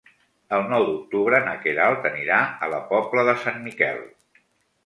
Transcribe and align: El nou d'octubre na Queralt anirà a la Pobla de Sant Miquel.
El 0.55 0.63
nou 0.69 0.85
d'octubre 0.87 1.41
na 1.49 1.53
Queralt 1.65 2.07
anirà 2.11 2.39
a 2.69 2.71
la 2.75 2.81
Pobla 2.95 3.27
de 3.29 3.37
Sant 3.47 3.63
Miquel. 3.67 4.01